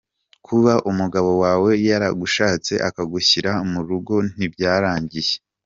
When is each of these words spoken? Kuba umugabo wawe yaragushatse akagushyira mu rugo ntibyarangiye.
Kuba 0.45 0.73
umugabo 0.89 1.31
wawe 1.43 1.71
yaragushatse 1.87 2.73
akagushyira 2.87 3.51
mu 3.71 3.79
rugo 3.87 4.15
ntibyarangiye. 4.33 5.33